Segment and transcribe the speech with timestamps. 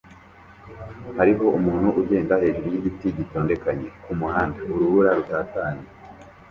[1.17, 5.85] Hariho umuntu ugenda hejuru yigiti gitondekanye kumuhanda urubura rutatanye